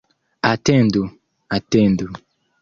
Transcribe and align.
Atendu, 0.51 1.01
atendu! 1.55 2.05